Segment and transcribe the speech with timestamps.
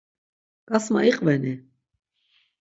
[0.69, 1.53] Ǩasma iqveni?